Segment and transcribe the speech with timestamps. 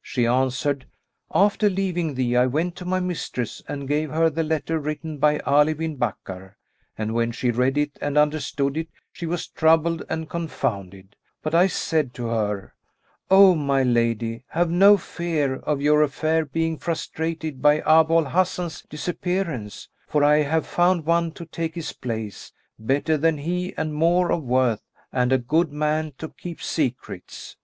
[0.00, 0.86] She answered,
[1.34, 5.40] "After leaving thee I went to my mistress and gave her the letter written by
[5.40, 6.56] Ali bin Bakkar;
[6.96, 11.66] and, when she read it and understood it, she was troubled and confounded; but I
[11.66, 12.72] said to her,
[13.30, 18.80] 'O my lady, have no fear of your affair being frustrated by Abu al Hasan's
[18.88, 24.32] disappearance, for I have found one to take his place, better than he and more
[24.32, 24.80] of worth
[25.12, 27.58] and a good man to keep secrets.'